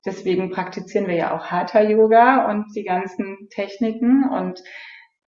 [0.07, 4.63] Deswegen praktizieren wir ja auch Hatha Yoga und die ganzen Techniken und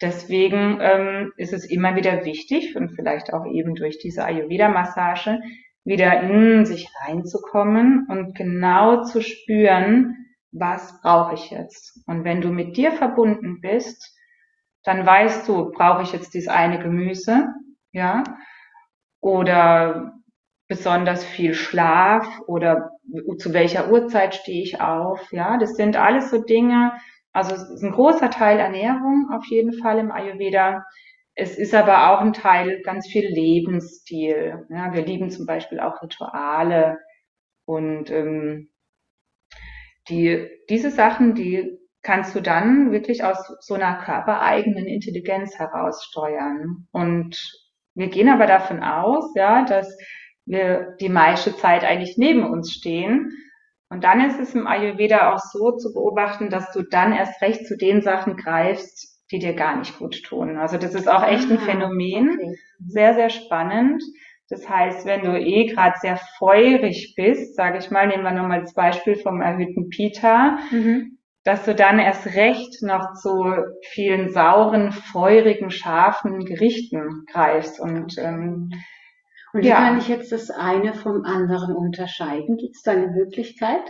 [0.00, 5.40] deswegen ähm, ist es immer wieder wichtig und vielleicht auch eben durch diese Ayurveda Massage
[5.84, 12.02] wieder in sich reinzukommen und genau zu spüren, was brauche ich jetzt?
[12.06, 14.16] Und wenn du mit dir verbunden bist,
[14.84, 17.48] dann weißt du, brauche ich jetzt dieses eine Gemüse,
[17.92, 18.24] ja,
[19.20, 20.14] oder
[20.68, 22.92] besonders viel Schlaf oder
[23.38, 26.92] zu welcher Uhrzeit stehe ich auf, ja, das sind alles so Dinge,
[27.32, 30.84] also es ist ein großer Teil Ernährung auf jeden Fall im Ayurveda,
[31.34, 34.66] es ist aber auch ein Teil ganz viel Lebensstil.
[34.68, 36.98] Ja, wir lieben zum Beispiel auch Rituale
[37.64, 38.70] und ähm,
[40.08, 46.88] die, diese Sachen, die kannst du dann wirklich aus so einer körpereigenen Intelligenz heraus steuern.
[46.92, 47.38] Und
[47.94, 49.96] wir gehen aber davon aus, ja, dass
[50.46, 53.30] wir die meiste Zeit eigentlich neben uns stehen.
[53.88, 57.66] Und dann ist es im Ayurveda auch so zu beobachten, dass du dann erst recht
[57.66, 60.56] zu den Sachen greifst, die dir gar nicht gut tun.
[60.56, 62.32] Also das ist auch echt ein ah, Phänomen.
[62.34, 62.58] Okay.
[62.86, 64.02] Sehr, sehr spannend.
[64.48, 68.62] Das heißt, wenn du eh gerade sehr feurig bist, sage ich mal, nehmen wir nochmal
[68.62, 71.18] das Beispiel vom erhöhten Pita, mhm.
[71.44, 73.44] dass du dann erst recht noch zu
[73.92, 77.78] vielen sauren, feurigen, scharfen Gerichten greifst.
[77.78, 78.70] Und, ähm,
[79.52, 79.76] und wie ja.
[79.76, 82.56] kann ich jetzt das eine vom anderen unterscheiden?
[82.56, 83.84] Gibt es da eine Möglichkeit?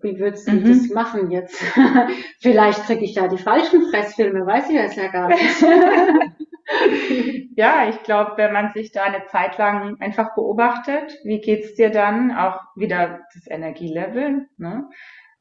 [0.00, 0.68] Wie würdest du mhm.
[0.68, 1.62] das machen jetzt?
[2.40, 5.62] Vielleicht kriege ich da die falschen Fressfilme, weiß ich das ja gar nicht.
[7.56, 11.90] ja, ich glaube, wenn man sich da eine Zeit lang einfach beobachtet, wie geht's dir
[11.90, 12.32] dann?
[12.32, 14.48] Auch wieder das Energielevel.
[14.56, 14.88] Ne?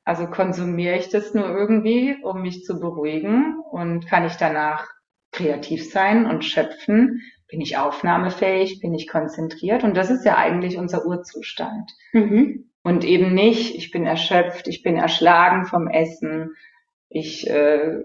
[0.03, 4.87] Also konsumiere ich das nur irgendwie, um mich zu beruhigen und kann ich danach
[5.31, 7.21] kreativ sein und schöpfen?
[7.47, 8.79] Bin ich aufnahmefähig?
[8.79, 9.83] Bin ich konzentriert?
[9.83, 11.91] Und das ist ja eigentlich unser Urzustand.
[12.13, 12.70] Mhm.
[12.83, 16.55] Und eben nicht, ich bin erschöpft, ich bin erschlagen vom Essen,
[17.09, 17.99] ich äh,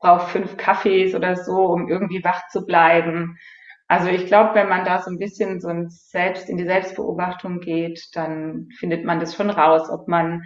[0.00, 3.38] brauche fünf Kaffees oder so, um irgendwie wach zu bleiben.
[3.86, 7.60] Also ich glaube, wenn man da so ein bisschen so ein selbst in die Selbstbeobachtung
[7.60, 10.42] geht, dann findet man das schon raus, ob man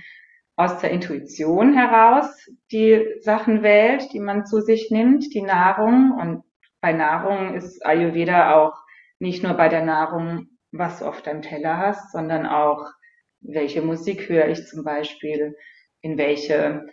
[0.57, 6.13] aus der Intuition heraus die Sachen wählt, die man zu sich nimmt, die Nahrung.
[6.21, 6.43] Und
[6.81, 8.75] bei Nahrung ist Ayurveda auch
[9.21, 12.91] nicht nur bei der Nahrung, was du auf deinem Teller hast, sondern auch
[13.41, 15.57] welche Musik höre ich zum Beispiel,
[16.01, 16.87] in welche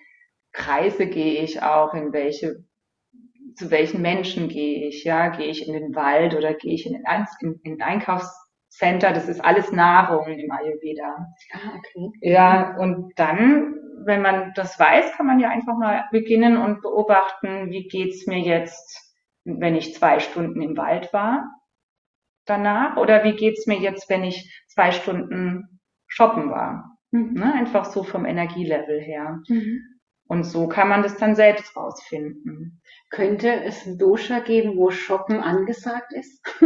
[0.51, 2.63] Kreise gehe ich auch, in welche,
[3.55, 7.05] zu welchen Menschen gehe ich, ja, gehe ich in den Wald oder gehe ich in
[7.05, 11.27] ein, in, in Einkaufscenter, das ist alles Nahrung im Ayurveda.
[11.53, 12.11] Ah, okay.
[12.21, 17.69] Ja, und dann, wenn man das weiß, kann man ja einfach mal beginnen und beobachten,
[17.69, 21.51] wie geht's mir jetzt, wenn ich zwei Stunden im Wald war
[22.45, 25.74] danach, oder wie geht's mir jetzt, wenn ich zwei Stunden
[26.15, 26.97] shoppen war.
[27.11, 27.33] Mhm.
[27.33, 27.53] Ne?
[27.53, 29.41] Einfach so vom Energielevel her.
[29.47, 29.81] Mhm.
[30.27, 32.81] Und so kann man das dann selbst rausfinden.
[33.11, 36.43] Könnte es ein Dosha geben, wo Shoppen angesagt ist?
[36.59, 36.65] so,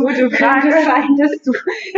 [0.00, 1.52] du könnte sein, dass du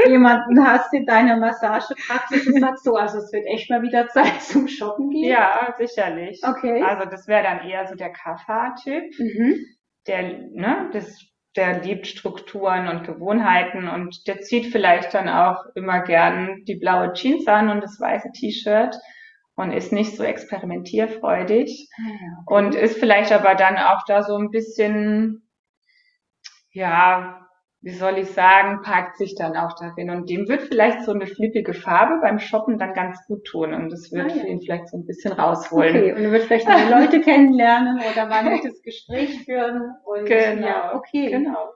[0.07, 4.41] jemanden hast in deiner Massagepraxis und sagst so, also es wird echt mal wieder Zeit
[4.41, 5.29] zum Shoppen gehen.
[5.29, 6.41] Ja, sicherlich.
[6.43, 6.83] Okay.
[6.83, 9.05] Also das wäre dann eher so der Kapha-Typ.
[9.19, 9.67] Mhm.
[10.07, 16.01] Der, ne, das der liebt Strukturen und Gewohnheiten und der zieht vielleicht dann auch immer
[16.01, 18.97] gern die blaue Jeans an und das weiße T-Shirt
[19.57, 24.53] und ist nicht so experimentierfreudig ah und ist vielleicht aber dann auch da so ein
[24.53, 25.51] bisschen,
[26.71, 27.48] ja,
[27.81, 30.11] wie soll ich sagen, parkt sich dann auch darin.
[30.11, 33.73] Und dem wird vielleicht so eine flippige Farbe beim Shoppen dann ganz gut tun.
[33.73, 34.45] Und das wird ah, ja.
[34.45, 35.97] ihn vielleicht so ein bisschen rausholen.
[35.97, 39.95] Okay, und du wirst vielleicht neue Leute kennenlernen oder mal ein nettes Gespräch führen.
[40.05, 41.31] Und, genau, ja, okay.
[41.31, 41.73] Genau.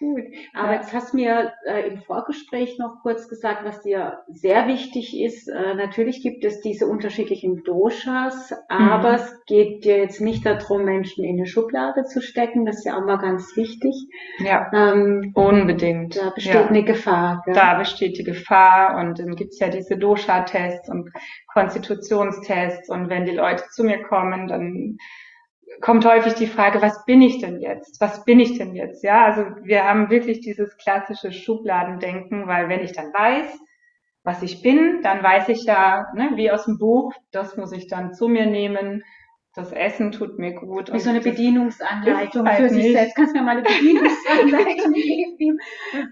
[0.00, 0.22] Gut,
[0.54, 0.80] aber ja.
[0.80, 5.46] jetzt hast du mir äh, im Vorgespräch noch kurz gesagt, was dir sehr wichtig ist.
[5.46, 9.14] Äh, natürlich gibt es diese unterschiedlichen Doshas, aber mhm.
[9.16, 12.64] es geht dir jetzt nicht darum, Menschen in eine Schublade zu stecken.
[12.64, 13.94] Das ist ja auch mal ganz wichtig.
[14.38, 16.16] Ja, ähm, unbedingt.
[16.16, 16.66] Da besteht ja.
[16.66, 17.42] eine Gefahr.
[17.44, 17.54] Gell?
[17.54, 21.10] Da besteht die Gefahr und dann gibt's ja diese Dosha-Tests und
[21.52, 24.96] Konstitutionstests und wenn die Leute zu mir kommen, dann
[25.80, 28.00] kommt häufig die Frage, was bin ich denn jetzt?
[28.00, 29.02] Was bin ich denn jetzt?
[29.02, 33.58] Ja, also wir haben wirklich dieses klassische Schubladendenken, weil wenn ich dann weiß,
[34.22, 37.88] was ich bin, dann weiß ich ja, ne, wie aus dem Buch, das muss ich
[37.88, 39.02] dann zu mir nehmen.
[39.54, 40.92] Das Essen tut mir gut.
[40.92, 42.96] Wie so eine Bedienungsanleitung halt für sich nicht.
[42.96, 43.16] selbst.
[43.16, 45.58] Kannst du mir mal eine Bedienungsanleitung geben?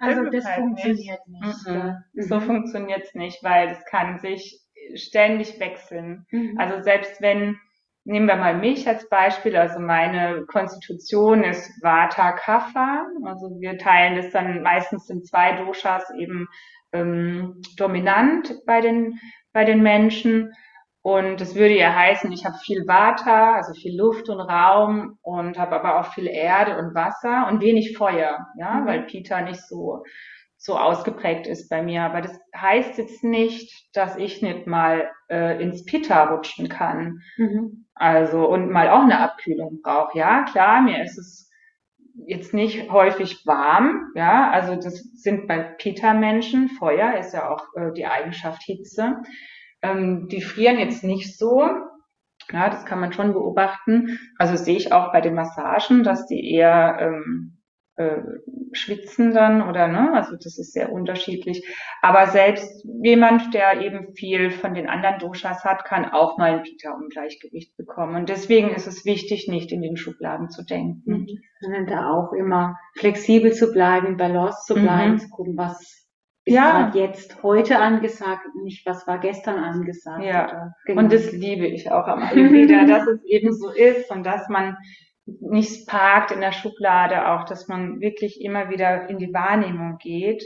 [0.00, 1.66] Also das, das halt funktioniert nicht.
[1.66, 1.68] nicht.
[1.68, 2.22] Mhm.
[2.22, 2.40] So mhm.
[2.40, 4.60] funktioniert es nicht, weil es kann sich
[4.94, 6.26] ständig wechseln.
[6.30, 6.58] Mhm.
[6.58, 7.58] Also selbst wenn
[8.08, 9.54] Nehmen wir mal mich als Beispiel.
[9.54, 13.06] Also meine Konstitution ist Vata Kapha.
[13.26, 16.48] Also wir teilen das dann meistens in zwei Doshas eben
[16.92, 19.20] ähm, dominant bei den,
[19.52, 20.54] bei den Menschen.
[21.02, 25.58] Und das würde ja heißen, ich habe viel Vata, also viel Luft und Raum und
[25.58, 28.86] habe aber auch viel Erde und Wasser und wenig Feuer, ja, mhm.
[28.86, 30.02] weil Pita nicht so
[30.56, 32.02] so ausgeprägt ist bei mir.
[32.02, 37.20] Aber das heißt jetzt nicht, dass ich nicht mal äh, ins Pitta rutschen kann.
[37.36, 37.86] Mhm.
[37.94, 40.18] Also und mal auch eine Abkühlung brauche.
[40.18, 41.50] Ja, klar, mir ist es
[42.26, 44.12] jetzt nicht häufig warm.
[44.14, 49.22] Ja, also das sind bei Pitta-Menschen, Feuer ist ja auch äh, die Eigenschaft Hitze.
[49.82, 51.68] Ähm, die frieren jetzt nicht so.
[52.50, 54.18] Ja, das kann man schon beobachten.
[54.38, 57.57] Also sehe ich auch bei den Massagen, dass die eher ähm,
[57.98, 58.22] äh,
[58.72, 61.66] schwitzen dann oder ne, also das ist sehr unterschiedlich.
[62.00, 66.62] Aber selbst jemand, der eben viel von den anderen Doshas hat, kann auch mal ein
[66.62, 68.14] Pita-Ungleichgewicht bekommen.
[68.14, 71.26] Und deswegen ist es wichtig, nicht in den Schubladen zu denken.
[71.60, 75.18] Und da auch immer flexibel zu bleiben, Balance zu bleiben, mhm.
[75.18, 76.06] zu gucken, was
[76.44, 76.92] ist ja.
[76.94, 80.24] jetzt heute angesagt, nicht was war gestern angesagt.
[80.24, 80.72] Ja.
[80.86, 81.02] Genau.
[81.02, 84.76] Und das liebe ich auch am Ayurveda, dass es eben so ist und dass man
[85.40, 90.44] nichts parkt in der Schublade, auch dass man wirklich immer wieder in die Wahrnehmung geht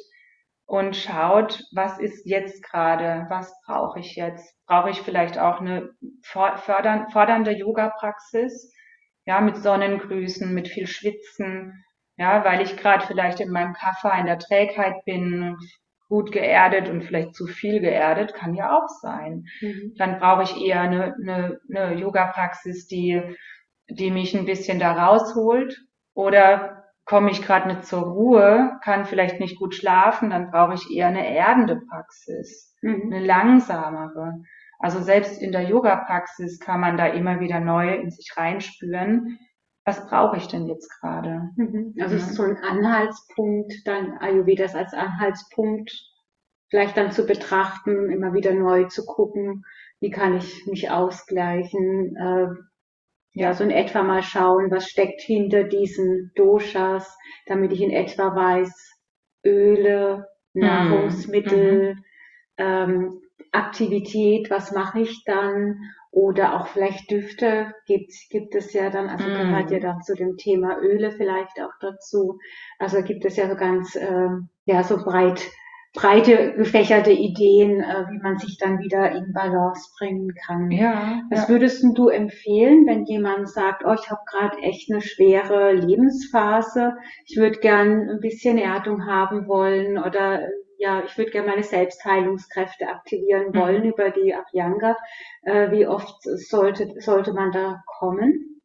[0.66, 4.56] und schaut, was ist jetzt gerade, was brauche ich jetzt?
[4.66, 5.90] Brauche ich vielleicht auch eine
[6.22, 8.72] fördern, fordernde Yoga-Praxis,
[9.24, 11.84] ja, mit Sonnengrüßen, mit viel Schwitzen,
[12.16, 15.56] ja, weil ich gerade vielleicht in meinem Kaffer in der Trägheit bin,
[16.08, 19.46] gut geerdet und vielleicht zu viel geerdet, kann ja auch sein.
[19.62, 19.94] Mhm.
[19.96, 23.22] Dann brauche ich eher eine, eine, eine Yoga-Praxis, die
[23.88, 25.78] die mich ein bisschen da rausholt.
[26.14, 30.90] Oder komme ich gerade nicht zur Ruhe, kann vielleicht nicht gut schlafen, dann brauche ich
[30.90, 33.12] eher eine erdende Praxis, mhm.
[33.12, 34.42] eine langsamere.
[34.78, 39.38] Also selbst in der Yoga-Praxis kann man da immer wieder neu in sich reinspüren.
[39.84, 41.50] Was brauche ich denn jetzt gerade?
[41.56, 41.94] Mhm.
[42.00, 45.92] Also es ist so ein Anhaltspunkt, dann Ayurvedas als Anhaltspunkt
[46.72, 49.64] vielleicht dann zu betrachten, immer wieder neu zu gucken,
[50.00, 52.46] wie kann ich mich ausgleichen, äh,
[53.34, 57.16] ja, so in etwa mal schauen, was steckt hinter diesen Doshas,
[57.46, 58.98] damit ich in etwa weiß,
[59.44, 60.62] Öle, mhm.
[60.62, 62.04] Nahrungsmittel, mhm.
[62.58, 63.20] ähm,
[63.52, 65.78] Aktivität, was mache ich dann?
[66.10, 69.32] Oder auch vielleicht Düfte gibt, gibt es ja dann, also mm.
[69.32, 72.38] gehört ja dann zu dem Thema Öle vielleicht auch dazu.
[72.78, 74.28] Also gibt es ja so ganz, äh,
[74.66, 75.50] ja, so breit
[75.94, 80.70] breite gefächerte Ideen, äh, wie man sich dann wieder in Balance bringen kann.
[80.70, 81.48] Ja, Was ja.
[81.50, 86.94] würdest du empfehlen, wenn jemand sagt, oh, ich habe gerade echt eine schwere Lebensphase,
[87.26, 90.40] ich würde gern ein bisschen Erdung haben wollen oder
[90.78, 93.58] ja, ich würde gerne meine Selbstheilungskräfte aktivieren mhm.
[93.58, 94.96] wollen über die Abhyanga.
[95.42, 98.60] Äh, wie oft sollte, sollte man da kommen?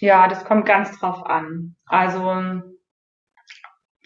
[0.00, 1.74] Ja, das kommt ganz drauf an.
[1.86, 2.62] Also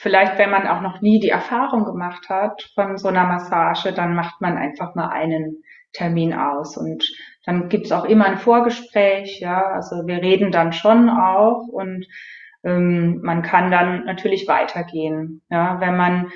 [0.03, 4.17] vielleicht, wenn man auch noch nie die Erfahrung gemacht hat von so einer Massage, dann
[4.17, 5.62] macht man einfach mal einen
[5.93, 6.77] Termin aus.
[6.77, 7.09] Und
[7.47, 12.07] dann gibt's auch immer ein Vorgespräch, ja, also wir reden dann schon auch und
[12.65, 16.33] ähm, man kann dann natürlich weitergehen, ja, wenn man,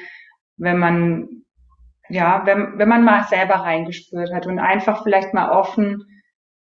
[0.57, 1.29] wenn man,
[2.09, 6.05] ja, wenn, wenn man mal selber reingespürt hat und einfach vielleicht mal offen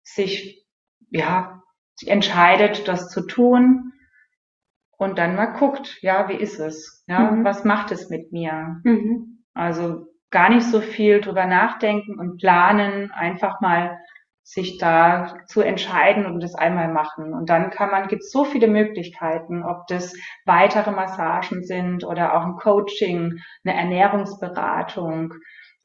[0.04, 0.64] sich,
[1.10, 1.64] ja,
[1.96, 3.93] sich entscheidet, das zu tun,
[5.04, 7.04] und dann mal guckt, ja, wie ist es?
[7.08, 7.44] Ja, mhm.
[7.44, 8.82] was macht es mit mir?
[8.84, 9.44] Mhm.
[9.54, 13.98] Also gar nicht so viel drüber nachdenken und planen, einfach mal
[14.44, 17.34] sich da zu entscheiden und das einmal machen.
[17.34, 20.14] Und dann kann man, gibt es so viele Möglichkeiten, ob das
[20.46, 25.34] weitere Massagen sind oder auch ein Coaching, eine Ernährungsberatung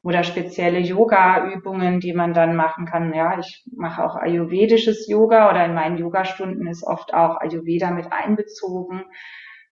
[0.01, 3.13] oder spezielle Yoga-Übungen, die man dann machen kann.
[3.13, 8.11] Ja, ich mache auch ayurvedisches Yoga oder in meinen Yogastunden ist oft auch Ayurveda mit
[8.11, 9.03] einbezogen.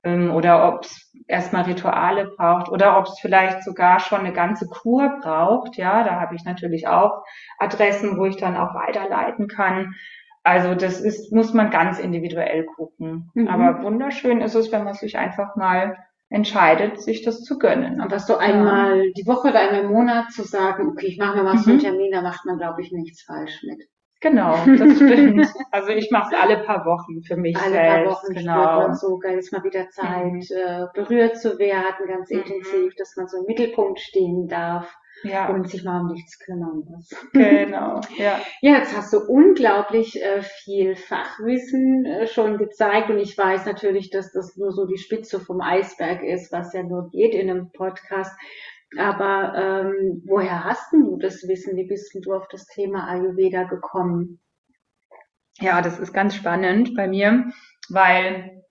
[0.03, 4.67] Ähm, oder ob es erstmal Rituale braucht oder ob es vielleicht sogar schon eine ganze
[4.67, 5.77] Kur braucht.
[5.77, 7.23] Ja, da habe ich natürlich auch
[7.57, 9.95] Adressen, wo ich dann auch weiterleiten kann.
[10.43, 13.31] Also das ist, muss man ganz individuell gucken.
[13.33, 13.47] Mhm.
[13.47, 15.97] Aber wunderschön ist es, wenn man sich einfach mal
[16.29, 18.01] entscheidet, sich das zu gönnen.
[18.01, 19.11] Und das so einmal ja.
[19.15, 21.59] die Woche oder einmal im Monat zu sagen, okay, ich mache mir mal mhm.
[21.59, 21.83] so einen mhm.
[21.83, 23.83] Termin, da macht man, glaube ich, nichts falsch mit.
[24.19, 25.47] Genau, das stimmt.
[25.71, 27.89] also ich mache es alle paar Wochen für mich alle selbst.
[27.89, 28.63] Alle paar Wochen genau.
[28.63, 30.41] spürt man so, geil ist mal wieder Zeit, mhm.
[30.49, 32.39] äh, berührt zu werden, ganz mhm.
[32.39, 34.91] intensiv, dass man so im Mittelpunkt stehen darf
[35.23, 35.49] ja.
[35.49, 37.09] und sich mal um nichts kümmern muss.
[37.33, 38.39] Genau, ja.
[38.61, 44.09] Ja, jetzt hast du unglaublich äh, viel Fachwissen äh, schon gezeigt und ich weiß natürlich,
[44.09, 47.71] dass das nur so die Spitze vom Eisberg ist, was ja nur geht in einem
[47.71, 48.37] Podcast.
[48.97, 51.75] Aber ähm, woher hast du das Wissen?
[51.75, 54.39] Wie bist du auf das Thema Ayurveda gekommen?
[55.59, 57.51] Ja, das ist ganz spannend bei mir,
[57.89, 58.63] weil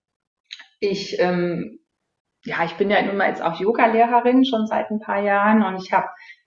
[0.81, 1.81] ich ähm,
[2.47, 5.83] ja, ich bin ja nun mal jetzt auch Yoga-Lehrerin schon seit ein paar Jahren und
[5.83, 6.07] ich habe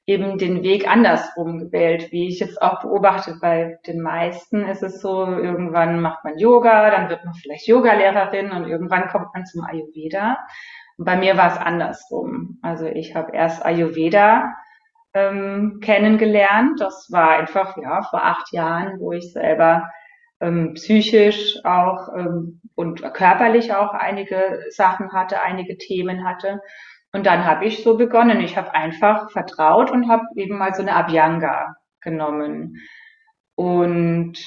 [0.09, 3.37] eben den Weg andersrum gewählt, wie ich jetzt auch beobachte.
[3.39, 8.51] Bei den meisten ist es so, irgendwann macht man Yoga, dann wird man vielleicht Yogalehrerin
[8.51, 10.39] und irgendwann kommt man zum Ayurveda.
[10.97, 12.57] Und bei mir war es andersrum.
[12.63, 14.51] Also ich habe erst Ayurveda
[15.13, 16.81] ähm, kennengelernt.
[16.81, 19.91] Das war einfach ja vor acht Jahren, wo ich selber
[20.41, 26.61] ähm, psychisch auch ähm, und körperlich auch einige Sachen hatte, einige Themen hatte.
[27.11, 28.39] Und dann habe ich so begonnen.
[28.41, 32.77] Ich habe einfach vertraut und habe eben mal so eine Abhyanga genommen.
[33.55, 34.37] Und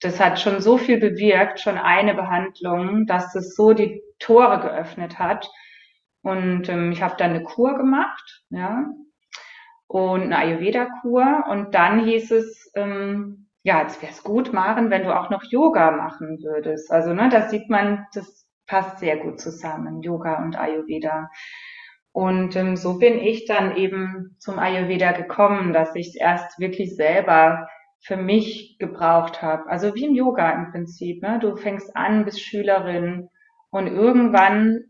[0.00, 5.18] das hat schon so viel bewirkt, schon eine Behandlung, dass das so die Tore geöffnet
[5.18, 5.50] hat.
[6.22, 8.86] Und ähm, ich habe dann eine Kur gemacht, ja,
[9.86, 11.44] und eine Ayurveda-Kur.
[11.48, 15.42] Und dann hieß es, ähm, ja, jetzt wäre es gut, Maren, wenn du auch noch
[15.44, 16.90] Yoga machen würdest.
[16.90, 21.30] Also, ne, da sieht man, das passt sehr gut zusammen, Yoga und Ayurveda.
[22.14, 26.94] Und ähm, so bin ich dann eben zum Ayurveda gekommen, dass ich es erst wirklich
[26.94, 29.68] selber für mich gebraucht habe.
[29.68, 31.22] Also wie im Yoga im Prinzip.
[31.22, 31.40] Ne?
[31.40, 33.30] Du fängst an, bist Schülerin
[33.70, 34.84] und irgendwann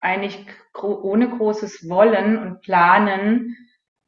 [0.00, 0.46] eigentlich
[0.82, 3.54] ohne großes Wollen und Planen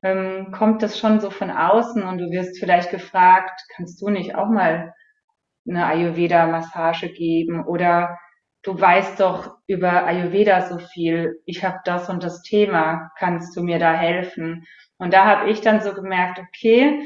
[0.03, 4.37] ähm, kommt das schon so von außen und du wirst vielleicht gefragt, kannst du nicht
[4.37, 4.95] auch mal
[5.69, 8.19] eine Ayurveda-Massage geben oder
[8.63, 13.63] du weißt doch über Ayurveda so viel, ich habe das und das Thema, kannst du
[13.63, 14.67] mir da helfen?
[14.99, 17.01] Und da habe ich dann so gemerkt, okay,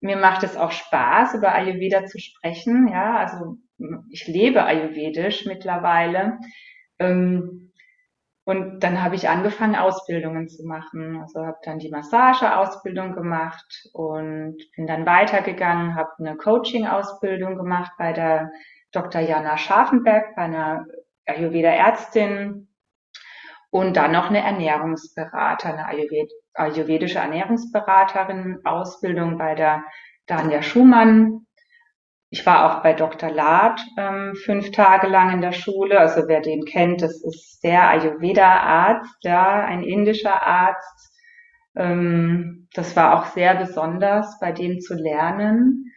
[0.00, 2.88] mir macht es auch Spaß, über Ayurveda zu sprechen.
[2.88, 3.56] Ja, also
[4.10, 6.38] ich lebe Ayurvedisch mittlerweile.
[6.98, 7.72] Ähm,
[8.44, 11.20] und dann habe ich angefangen, Ausbildungen zu machen.
[11.20, 18.12] Also habe dann die Massageausbildung gemacht und bin dann weitergegangen, habe eine Coaching-Ausbildung gemacht bei
[18.14, 18.50] der
[18.92, 19.20] Dr.
[19.20, 20.86] Jana Scharfenberg, bei einer
[21.26, 22.68] Ayurveda-Ärztin
[23.70, 29.84] und dann noch eine Ernährungsberater, eine Ayurved ayurvedische Ernährungsberaterin Ausbildung bei der
[30.26, 31.46] Danja Schumann.
[32.30, 33.30] Ich war auch bei Dr.
[33.30, 35.98] Lad ähm, fünf Tage lang in der Schule.
[35.98, 41.16] Also wer den kennt, das ist der Ayurveda-Arzt, ja, ein indischer Arzt.
[41.76, 45.87] Ähm, das war auch sehr besonders, bei dem zu lernen.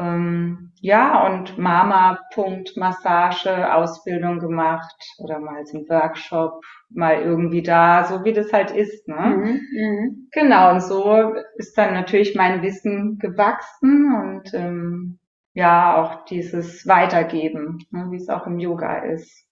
[0.00, 8.24] Ähm, ja, und Mama-Punkt-Massage, Ausbildung gemacht oder mal so ein Workshop, mal irgendwie da, so
[8.24, 9.06] wie das halt ist.
[9.06, 9.36] Ne?
[9.36, 10.28] Mhm, mhm.
[10.32, 15.18] Genau, und so ist dann natürlich mein Wissen gewachsen und ähm,
[15.52, 19.46] ja, auch dieses Weitergeben, ne, wie es auch im Yoga ist,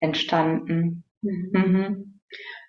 [0.00, 1.04] entstanden.
[1.22, 1.50] Mhm.
[1.52, 2.20] Mhm.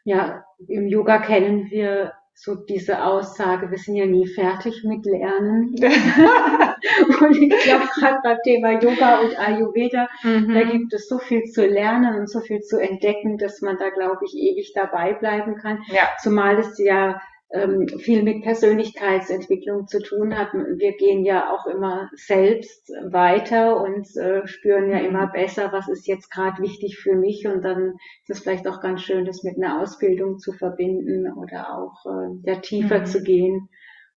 [0.05, 5.75] Ja, im Yoga kennen wir so diese Aussage, wir sind ja nie fertig mit Lernen.
[7.19, 10.53] und ich glaube, gerade beim Thema Yoga und Ayurveda, mhm.
[10.53, 13.89] da gibt es so viel zu lernen und so viel zu entdecken, dass man da,
[13.89, 15.83] glaube ich, ewig dabei bleiben kann.
[15.87, 16.07] Ja.
[16.21, 17.19] Zumal es ja
[17.51, 20.53] ähm, viel mit Persönlichkeitsentwicklung zu tun hat.
[20.53, 26.07] Wir gehen ja auch immer selbst weiter und äh, spüren ja immer besser, was ist
[26.07, 29.57] jetzt gerade wichtig für mich und dann ist es vielleicht auch ganz schön, das mit
[29.57, 33.05] einer Ausbildung zu verbinden oder auch äh, ja, tiefer mhm.
[33.05, 33.69] zu gehen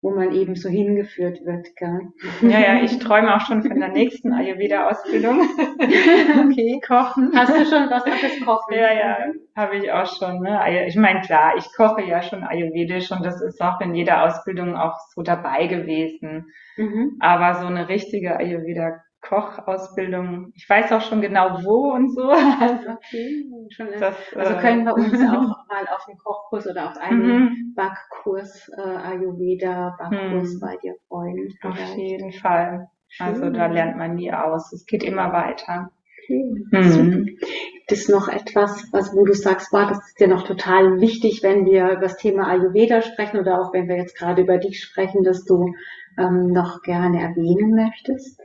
[0.01, 1.75] wo man eben so hingeführt wird.
[1.75, 2.11] Gell?
[2.41, 5.41] Ja, ja, ich träume auch schon von der nächsten Ayurveda-Ausbildung.
[5.79, 6.81] okay.
[6.85, 7.31] Kochen.
[7.35, 8.73] Hast du schon was auf das Kochen?
[8.73, 9.17] Ja, ja,
[9.55, 10.39] habe ich auch schon.
[10.41, 10.87] Ne?
[10.87, 14.75] Ich meine, klar, ich koche ja schon ayurvedisch und das ist auch in jeder Ausbildung
[14.75, 16.47] auch so dabei gewesen.
[16.77, 17.17] Mhm.
[17.19, 20.51] Aber so eine richtige Ayurveda Kochausbildung.
[20.55, 22.31] Ich weiß auch schon genau wo und so.
[22.61, 26.97] Also, okay, schon das, also können wir uns auch mal auf einen Kochkurs oder auf
[26.97, 27.73] einen mhm.
[27.75, 30.59] Backkurs, äh, Ayurveda, Backkurs mhm.
[30.59, 31.53] bei dir freuen.
[31.63, 32.87] Auf jeden Fall.
[33.19, 34.71] Also da lernt man nie aus.
[34.71, 35.91] Es geht immer weiter.
[36.23, 37.25] Okay, mhm.
[37.25, 41.43] Gibt es noch etwas, was, wo du sagst, war, das ist dir noch total wichtig,
[41.43, 44.81] wenn wir über das Thema Ayurveda sprechen oder auch wenn wir jetzt gerade über dich
[44.81, 45.73] sprechen, dass du
[46.17, 48.39] ähm, noch gerne erwähnen möchtest?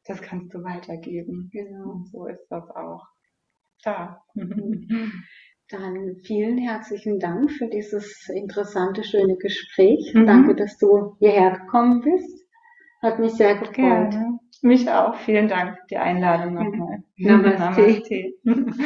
[0.05, 1.49] das kannst du weitergeben.
[1.51, 1.91] Genau.
[1.91, 3.03] Und so ist das auch.
[3.81, 4.23] Klar.
[5.71, 10.13] Dann vielen herzlichen Dank für dieses interessante, schöne Gespräch.
[10.13, 10.25] Mhm.
[10.25, 12.45] Danke, dass du hierher gekommen bist.
[13.01, 13.75] Hat mich sehr gefreut.
[13.75, 14.39] Gerne.
[14.61, 15.15] Mich auch.
[15.15, 17.03] Vielen Dank für die Einladung nochmal.
[17.17, 18.03] Namaste.
[18.43, 18.81] Namaste.